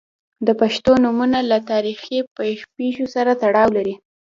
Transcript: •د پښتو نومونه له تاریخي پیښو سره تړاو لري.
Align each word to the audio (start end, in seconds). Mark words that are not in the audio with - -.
•د 0.47 0.49
پښتو 0.59 0.91
نومونه 1.03 1.39
له 1.51 1.57
تاریخي 1.71 2.17
پیښو 2.77 3.05
سره 3.15 3.31
تړاو 3.43 3.67
لري. 3.77 3.95